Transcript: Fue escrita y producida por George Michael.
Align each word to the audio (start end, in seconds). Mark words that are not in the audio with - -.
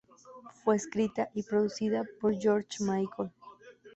Fue 0.63 0.77
escrita 0.77 1.29
y 1.35 1.43
producida 1.43 2.03
por 2.19 2.33
George 2.41 2.83
Michael. 2.83 3.29